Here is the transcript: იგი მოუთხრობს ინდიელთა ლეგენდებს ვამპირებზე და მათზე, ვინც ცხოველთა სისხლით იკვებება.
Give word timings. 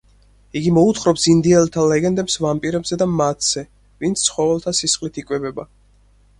იგი 0.61 0.69
მოუთხრობს 0.77 1.25
ინდიელთა 1.33 1.83
ლეგენდებს 1.91 2.39
ვამპირებზე 2.47 2.99
და 3.03 3.09
მათზე, 3.21 3.65
ვინც 4.03 4.27
ცხოველთა 4.29 4.77
სისხლით 4.83 5.25
იკვებება. 5.25 5.71